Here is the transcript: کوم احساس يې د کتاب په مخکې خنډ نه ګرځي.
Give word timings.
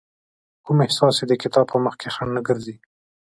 کوم 0.65 0.77
احساس 0.85 1.15
يې 1.21 1.25
د 1.27 1.33
کتاب 1.43 1.65
په 1.71 1.77
مخکې 1.85 2.07
خنډ 2.15 2.31
نه 2.37 2.41
ګرځي. 2.47 2.75